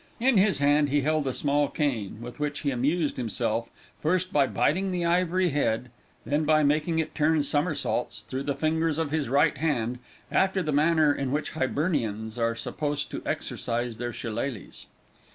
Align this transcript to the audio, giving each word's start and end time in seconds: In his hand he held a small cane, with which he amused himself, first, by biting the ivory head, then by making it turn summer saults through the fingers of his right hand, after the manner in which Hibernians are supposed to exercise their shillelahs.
In 0.19 0.37
his 0.39 0.57
hand 0.57 0.89
he 0.89 1.01
held 1.01 1.27
a 1.27 1.31
small 1.31 1.67
cane, 1.67 2.21
with 2.23 2.39
which 2.39 2.61
he 2.61 2.71
amused 2.71 3.17
himself, 3.17 3.69
first, 4.01 4.33
by 4.33 4.47
biting 4.47 4.89
the 4.91 5.05
ivory 5.05 5.49
head, 5.51 5.91
then 6.25 6.43
by 6.43 6.63
making 6.63 6.97
it 6.97 7.13
turn 7.13 7.43
summer 7.43 7.75
saults 7.75 8.23
through 8.23 8.41
the 8.41 8.55
fingers 8.55 8.97
of 8.97 9.11
his 9.11 9.29
right 9.29 9.55
hand, 9.57 9.99
after 10.31 10.63
the 10.63 10.71
manner 10.71 11.13
in 11.13 11.31
which 11.31 11.51
Hibernians 11.51 12.39
are 12.39 12.55
supposed 12.55 13.11
to 13.11 13.21
exercise 13.27 13.97
their 13.97 14.11
shillelahs. 14.11 14.87